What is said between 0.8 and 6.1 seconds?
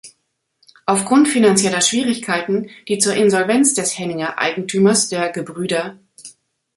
Aufgrund finanzieller Schwierigkeiten, die zur Insolvenz des Henninger-Eigentümers, der "Gebr.